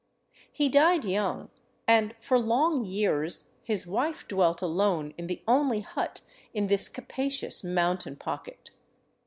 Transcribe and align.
He 0.51 0.67
died 0.67 1.05
young, 1.05 1.51
and 1.87 2.15
for 2.19 2.39
long 2.39 2.85
years 2.85 3.51
his 3.61 3.85
wife 3.85 4.27
dwelt 4.27 4.63
alone 4.63 5.13
in 5.15 5.27
the 5.27 5.43
only 5.47 5.81
hut 5.81 6.21
in 6.55 6.65
this 6.65 6.89
capacious 6.89 7.63
mountain 7.63 8.15
pocket. 8.15 8.71